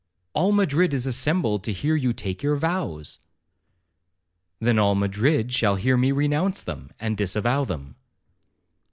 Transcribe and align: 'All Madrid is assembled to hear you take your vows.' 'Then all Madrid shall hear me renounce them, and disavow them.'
'All 0.33 0.51
Madrid 0.51 0.95
is 0.95 1.05
assembled 1.05 1.63
to 1.63 1.71
hear 1.71 1.95
you 1.95 2.11
take 2.11 2.41
your 2.41 2.55
vows.' 2.55 3.19
'Then 4.59 4.79
all 4.79 4.95
Madrid 4.95 5.53
shall 5.53 5.75
hear 5.75 5.95
me 5.95 6.11
renounce 6.11 6.63
them, 6.63 6.89
and 6.99 7.15
disavow 7.15 7.65
them.' 7.65 7.95